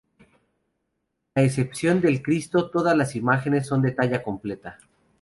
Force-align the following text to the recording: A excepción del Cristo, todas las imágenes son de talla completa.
A 1.35 1.43
excepción 1.43 2.01
del 2.01 2.23
Cristo, 2.23 2.71
todas 2.71 2.97
las 2.97 3.15
imágenes 3.15 3.67
son 3.67 3.83
de 3.83 3.91
talla 3.91 4.23
completa. 4.23 4.79